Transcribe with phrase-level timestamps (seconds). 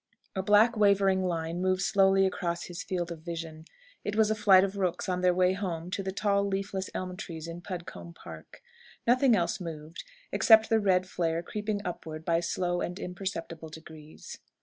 [0.35, 3.65] A black wavering line moved slowly across his field of vision.
[4.03, 7.15] It was a flight of rooks on their way home to the tall leafless elm
[7.15, 8.63] trees in Pudcombe Park.
[9.05, 14.39] Nothing else moved, except the red flare creeping upward by slow and imperceptible degrees.